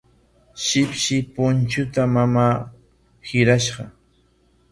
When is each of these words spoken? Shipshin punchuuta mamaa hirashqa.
Shipshin 0.67 1.21
punchuuta 1.35 2.01
mamaa 2.15 2.47
hirashqa. 3.33 3.87